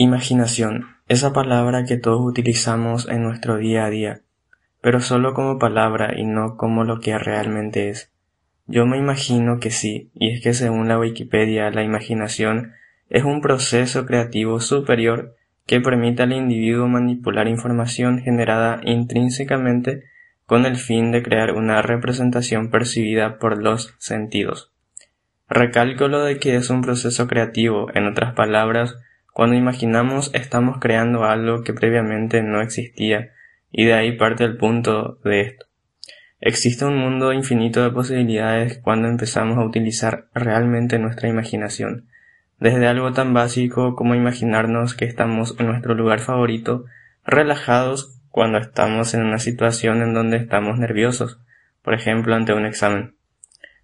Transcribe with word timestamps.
Imaginación, 0.00 0.86
esa 1.08 1.32
palabra 1.32 1.84
que 1.84 1.96
todos 1.96 2.20
utilizamos 2.24 3.08
en 3.08 3.24
nuestro 3.24 3.56
día 3.56 3.84
a 3.84 3.90
día, 3.90 4.20
pero 4.80 5.00
solo 5.00 5.34
como 5.34 5.58
palabra 5.58 6.16
y 6.16 6.24
no 6.24 6.56
como 6.56 6.84
lo 6.84 7.00
que 7.00 7.18
realmente 7.18 7.88
es. 7.88 8.12
Yo 8.68 8.86
me 8.86 8.96
imagino 8.96 9.58
que 9.58 9.72
sí, 9.72 10.12
y 10.14 10.30
es 10.30 10.40
que 10.40 10.54
según 10.54 10.86
la 10.86 11.00
Wikipedia, 11.00 11.72
la 11.72 11.82
imaginación 11.82 12.74
es 13.10 13.24
un 13.24 13.40
proceso 13.40 14.06
creativo 14.06 14.60
superior 14.60 15.34
que 15.66 15.80
permite 15.80 16.22
al 16.22 16.32
individuo 16.32 16.86
manipular 16.86 17.48
información 17.48 18.20
generada 18.20 18.80
intrínsecamente 18.84 20.04
con 20.46 20.64
el 20.64 20.76
fin 20.76 21.10
de 21.10 21.24
crear 21.24 21.54
una 21.54 21.82
representación 21.82 22.70
percibida 22.70 23.40
por 23.40 23.60
los 23.60 23.96
sentidos. 23.98 24.70
Recalco 25.48 26.06
lo 26.06 26.22
de 26.22 26.38
que 26.38 26.54
es 26.54 26.70
un 26.70 26.82
proceso 26.82 27.26
creativo, 27.26 27.88
en 27.94 28.06
otras 28.06 28.34
palabras, 28.34 28.96
cuando 29.38 29.54
imaginamos 29.54 30.32
estamos 30.34 30.78
creando 30.80 31.22
algo 31.22 31.62
que 31.62 31.72
previamente 31.72 32.42
no 32.42 32.60
existía, 32.60 33.30
y 33.70 33.84
de 33.84 33.94
ahí 33.94 34.16
parte 34.16 34.42
el 34.42 34.56
punto 34.56 35.20
de 35.22 35.42
esto. 35.42 35.66
Existe 36.40 36.84
un 36.84 36.98
mundo 36.98 37.32
infinito 37.32 37.80
de 37.84 37.92
posibilidades 37.92 38.78
cuando 38.78 39.06
empezamos 39.06 39.56
a 39.56 39.64
utilizar 39.64 40.26
realmente 40.34 40.98
nuestra 40.98 41.28
imaginación, 41.28 42.08
desde 42.58 42.88
algo 42.88 43.12
tan 43.12 43.32
básico 43.32 43.94
como 43.94 44.16
imaginarnos 44.16 44.94
que 44.94 45.04
estamos 45.04 45.54
en 45.60 45.68
nuestro 45.68 45.94
lugar 45.94 46.18
favorito, 46.18 46.86
relajados 47.24 48.20
cuando 48.30 48.58
estamos 48.58 49.14
en 49.14 49.22
una 49.22 49.38
situación 49.38 50.02
en 50.02 50.14
donde 50.14 50.38
estamos 50.38 50.80
nerviosos, 50.80 51.38
por 51.82 51.94
ejemplo 51.94 52.34
ante 52.34 52.54
un 52.54 52.66
examen. 52.66 53.14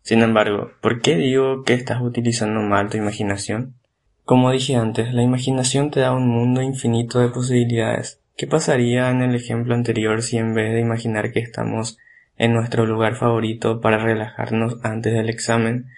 Sin 0.02 0.20
embargo, 0.22 0.72
¿por 0.80 1.00
qué 1.00 1.14
digo 1.14 1.62
que 1.62 1.74
estás 1.74 2.02
utilizando 2.02 2.60
mal 2.60 2.90
tu 2.90 2.96
imaginación? 2.96 3.76
Como 4.24 4.50
dije 4.52 4.76
antes, 4.76 5.12
la 5.12 5.20
imaginación 5.20 5.90
te 5.90 6.00
da 6.00 6.12
un 6.12 6.26
mundo 6.26 6.62
infinito 6.62 7.18
de 7.18 7.28
posibilidades. 7.28 8.22
¿Qué 8.38 8.46
pasaría 8.46 9.10
en 9.10 9.20
el 9.20 9.34
ejemplo 9.34 9.74
anterior 9.74 10.22
si 10.22 10.38
en 10.38 10.54
vez 10.54 10.72
de 10.72 10.80
imaginar 10.80 11.30
que 11.30 11.40
estamos 11.40 11.98
en 12.38 12.54
nuestro 12.54 12.86
lugar 12.86 13.16
favorito 13.16 13.82
para 13.82 13.98
relajarnos 13.98 14.82
antes 14.82 15.12
del 15.12 15.28
examen, 15.28 15.90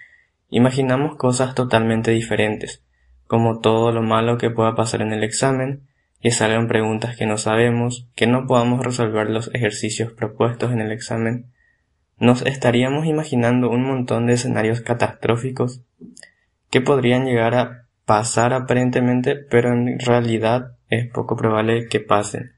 imaginamos 0.49 1.15
cosas 1.15 1.55
totalmente 1.55 2.11
diferentes, 2.11 2.83
como 3.27 3.61
todo 3.61 3.93
lo 3.93 4.01
malo 4.01 4.37
que 4.37 4.49
pueda 4.49 4.75
pasar 4.75 5.01
en 5.03 5.13
el 5.13 5.23
examen, 5.23 5.87
que 6.21 6.31
salgan 6.31 6.67
preguntas 6.67 7.15
que 7.15 7.27
no 7.27 7.37
sabemos, 7.37 8.09
que 8.13 8.27
no 8.27 8.45
podamos 8.45 8.83
resolver 8.83 9.29
los 9.29 9.49
ejercicios 9.55 10.11
propuestos 10.11 10.73
en 10.73 10.81
el 10.81 10.91
examen, 10.91 11.45
nos 12.19 12.41
estaríamos 12.41 13.05
imaginando 13.05 13.69
un 13.69 13.83
montón 13.83 14.25
de 14.25 14.33
escenarios 14.33 14.81
catastróficos 14.81 15.81
que 16.69 16.81
podrían 16.81 17.25
llegar 17.25 17.55
a 17.55 17.86
pasar 18.07 18.53
aparentemente, 18.53 19.35
pero 19.35 19.73
en 19.73 19.99
realidad 19.99 20.77
es 20.89 21.11
poco 21.11 21.35
probable 21.35 21.89
que 21.89 21.99
pasen. 21.99 22.53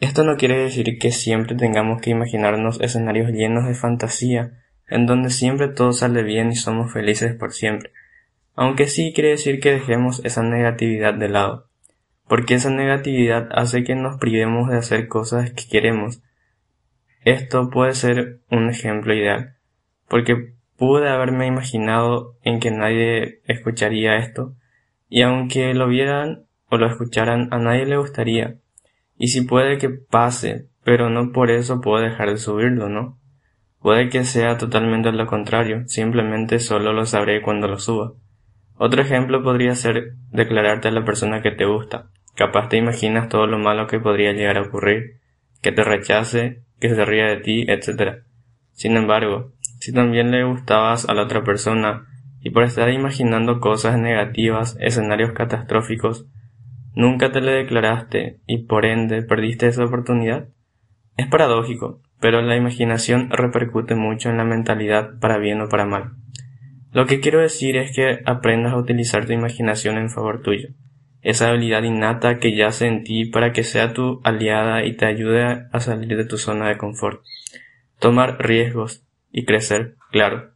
Esto 0.00 0.22
no 0.22 0.36
quiere 0.36 0.58
decir 0.58 0.98
que 0.98 1.12
siempre 1.12 1.56
tengamos 1.56 2.02
que 2.02 2.10
imaginarnos 2.10 2.78
escenarios 2.82 3.32
llenos 3.32 3.66
de 3.66 3.74
fantasía, 3.74 4.62
en 4.86 5.06
donde 5.06 5.30
siempre 5.30 5.68
todo 5.68 5.94
sale 5.94 6.22
bien 6.24 6.52
y 6.52 6.56
somos 6.56 6.92
felices 6.92 7.34
por 7.34 7.54
siempre, 7.54 7.90
aunque 8.54 8.86
sí 8.86 9.12
quiere 9.14 9.30
decir 9.30 9.60
que 9.60 9.72
dejemos 9.72 10.20
esa 10.24 10.42
negatividad 10.42 11.14
de 11.14 11.30
lado, 11.30 11.66
porque 12.28 12.52
esa 12.52 12.68
negatividad 12.68 13.48
hace 13.52 13.82
que 13.82 13.94
nos 13.94 14.18
privemos 14.18 14.68
de 14.68 14.76
hacer 14.76 15.08
cosas 15.08 15.52
que 15.52 15.68
queremos. 15.70 16.20
Esto 17.24 17.70
puede 17.70 17.94
ser 17.94 18.40
un 18.50 18.68
ejemplo 18.68 19.14
ideal, 19.14 19.56
porque 20.06 20.52
Pude 20.80 21.10
haberme 21.10 21.46
imaginado 21.46 22.38
en 22.42 22.58
que 22.58 22.70
nadie 22.70 23.42
escucharía 23.44 24.16
esto, 24.16 24.54
y 25.10 25.20
aunque 25.20 25.74
lo 25.74 25.86
vieran 25.86 26.46
o 26.70 26.78
lo 26.78 26.86
escucharan, 26.86 27.48
a 27.50 27.58
nadie 27.58 27.84
le 27.84 27.98
gustaría. 27.98 28.54
Y 29.18 29.28
si 29.28 29.42
puede 29.42 29.76
que 29.76 29.90
pase, 29.90 30.68
pero 30.82 31.10
no 31.10 31.32
por 31.32 31.50
eso 31.50 31.82
puedo 31.82 32.02
dejar 32.02 32.30
de 32.30 32.38
subirlo, 32.38 32.88
¿no? 32.88 33.18
Puede 33.82 34.08
que 34.08 34.24
sea 34.24 34.56
totalmente 34.56 35.12
lo 35.12 35.26
contrario, 35.26 35.86
simplemente 35.86 36.58
solo 36.58 36.94
lo 36.94 37.04
sabré 37.04 37.42
cuando 37.42 37.68
lo 37.68 37.78
suba. 37.78 38.14
Otro 38.78 39.02
ejemplo 39.02 39.42
podría 39.42 39.74
ser 39.74 40.14
declararte 40.32 40.88
a 40.88 40.92
la 40.92 41.04
persona 41.04 41.42
que 41.42 41.50
te 41.50 41.66
gusta. 41.66 42.08
Capaz 42.36 42.70
te 42.70 42.78
imaginas 42.78 43.28
todo 43.28 43.46
lo 43.46 43.58
malo 43.58 43.86
que 43.86 44.00
podría 44.00 44.32
llegar 44.32 44.56
a 44.56 44.62
ocurrir, 44.62 45.20
que 45.60 45.72
te 45.72 45.84
rechace, 45.84 46.62
que 46.80 46.94
se 46.94 47.04
ría 47.04 47.26
de 47.26 47.36
ti, 47.36 47.66
etc. 47.68 48.22
Sin 48.72 48.96
embargo, 48.96 49.52
si 49.80 49.92
también 49.92 50.30
le 50.30 50.44
gustabas 50.44 51.08
a 51.08 51.14
la 51.14 51.22
otra 51.22 51.42
persona 51.42 52.06
y 52.40 52.50
por 52.50 52.62
estar 52.62 52.88
imaginando 52.90 53.60
cosas 53.60 53.98
negativas, 53.98 54.76
escenarios 54.80 55.32
catastróficos, 55.32 56.26
nunca 56.94 57.32
te 57.32 57.40
le 57.40 57.52
declaraste 57.52 58.40
y 58.46 58.64
por 58.64 58.86
ende 58.86 59.22
perdiste 59.22 59.66
esa 59.66 59.84
oportunidad? 59.84 60.48
Es 61.16 61.26
paradójico, 61.26 62.00
pero 62.20 62.42
la 62.42 62.56
imaginación 62.56 63.30
repercute 63.30 63.94
mucho 63.94 64.30
en 64.30 64.36
la 64.36 64.44
mentalidad 64.44 65.18
para 65.18 65.38
bien 65.38 65.60
o 65.60 65.68
para 65.68 65.86
mal. 65.86 66.12
Lo 66.92 67.06
que 67.06 67.20
quiero 67.20 67.40
decir 67.40 67.76
es 67.76 67.94
que 67.94 68.20
aprendas 68.26 68.72
a 68.72 68.78
utilizar 68.78 69.26
tu 69.26 69.32
imaginación 69.32 69.96
en 69.96 70.10
favor 70.10 70.42
tuyo, 70.42 70.70
esa 71.22 71.48
habilidad 71.48 71.82
innata 71.82 72.38
que 72.38 72.56
yace 72.56 72.86
en 72.86 73.04
ti 73.04 73.26
para 73.26 73.52
que 73.52 73.62
sea 73.62 73.92
tu 73.92 74.20
aliada 74.24 74.84
y 74.84 74.96
te 74.96 75.06
ayude 75.06 75.66
a 75.70 75.80
salir 75.80 76.16
de 76.16 76.24
tu 76.24 76.38
zona 76.38 76.68
de 76.68 76.78
confort. 76.78 77.22
Tomar 77.98 78.38
riesgos, 78.38 79.04
y 79.32 79.44
crecer, 79.44 79.96
claro. 80.10 80.52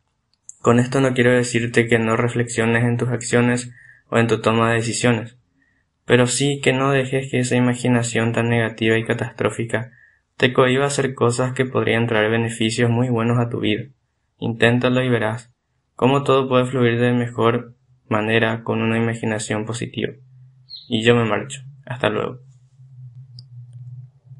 Con 0.61 0.79
esto 0.79 1.01
no 1.01 1.13
quiero 1.15 1.31
decirte 1.31 1.87
que 1.87 1.99
no 1.99 2.17
reflexiones 2.17 2.85
en 2.85 2.97
tus 2.97 3.11
acciones 3.11 3.71
o 4.09 4.19
en 4.19 4.27
tu 4.27 4.41
toma 4.41 4.71
de 4.71 4.77
decisiones, 4.77 5.37
pero 6.07 6.27
sí 6.27 6.61
que 6.63 6.73
no 6.73 6.91
dejes 6.91 7.31
que 7.31 7.39
esa 7.39 7.57
imaginación 7.57 8.33
tan 8.33 8.49
negativa 8.49 8.99
y 8.99 9.05
catastrófica 9.05 9.93
te 10.37 10.53
cohiba 10.53 10.85
a 10.85 10.89
hacer 10.89 11.15
cosas 11.15 11.53
que 11.53 11.65
podrían 11.65 12.07
traer 12.07 12.31
beneficios 12.31 12.91
muy 12.91 13.09
buenos 13.09 13.39
a 13.39 13.49
tu 13.49 13.61
vida. 13.61 13.85
Inténtalo 14.39 15.03
y 15.03 15.09
verás 15.09 15.53
cómo 15.97 16.25
todo 16.25 16.49
puede 16.49 16.67
fluir 16.67 16.99
de 16.99 17.13
mejor 17.13 17.75
manera 18.09 18.65
con 18.65 18.83
una 18.83 18.99
imaginación 18.99 19.65
positiva. 19.65 20.13
Y 20.89 21.03
yo 21.03 21.15
me 21.15 21.25
marcho. 21.25 21.63
Hasta 21.87 22.09
luego. 22.09 22.41